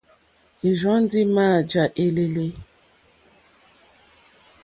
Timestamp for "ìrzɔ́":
0.67-0.95